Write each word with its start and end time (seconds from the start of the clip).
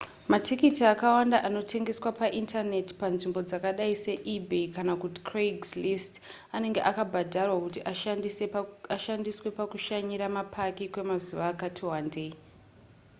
matikiti 0.31 0.81
akawanda 0.93 1.37
anotengeswa 1.47 2.11
paindaneti 2.19 2.93
panzvimbo 3.01 3.39
dzakadai 3.49 3.95
seebay 4.03 4.65
kana 4.75 4.93
kuti 5.01 5.19
craigslist 5.29 6.13
anenge 6.55 6.81
akabhadharwa 6.89 7.57
kuti 7.65 7.79
ashandiswe 8.97 9.49
pakushanyira 9.57 10.25
mapaki 10.37 10.85
kwemazuva 10.93 11.45
akati 11.53 11.81
wandei 11.89 12.31